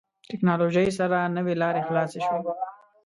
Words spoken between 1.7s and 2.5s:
خلاصې شوې.